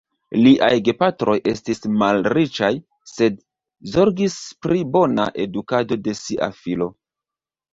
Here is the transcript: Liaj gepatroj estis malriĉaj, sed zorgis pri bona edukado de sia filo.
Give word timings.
Liaj 0.45 0.69
gepatroj 0.85 1.35
estis 1.51 1.83
malriĉaj, 2.03 2.71
sed 3.11 3.37
zorgis 3.97 4.39
pri 4.67 4.83
bona 4.97 5.29
edukado 5.45 6.01
de 6.09 6.17
sia 6.23 6.51
filo. 6.65 6.91